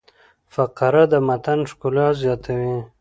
[0.53, 2.77] فقره د متن ښکلا زیاتوي.